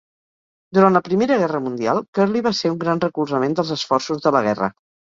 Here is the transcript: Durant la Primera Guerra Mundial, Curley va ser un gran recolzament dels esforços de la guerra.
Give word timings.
Durant 0.77 0.95
la 0.97 1.01
Primera 1.09 1.37
Guerra 1.43 1.61
Mundial, 1.67 2.03
Curley 2.21 2.45
va 2.51 2.55
ser 2.63 2.75
un 2.79 2.83
gran 2.87 3.07
recolzament 3.07 3.59
dels 3.63 3.79
esforços 3.79 4.27
de 4.27 4.35
la 4.39 4.47
guerra. 4.51 4.75